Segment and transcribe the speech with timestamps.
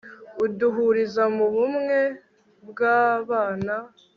[0.43, 1.99] uduhuriza mu bumwe,
[2.69, 3.75] bw'abana